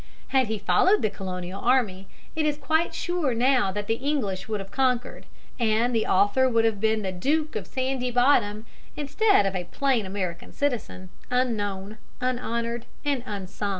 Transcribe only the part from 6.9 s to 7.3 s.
the